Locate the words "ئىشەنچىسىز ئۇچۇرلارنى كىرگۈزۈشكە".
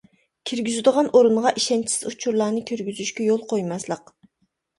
1.61-3.29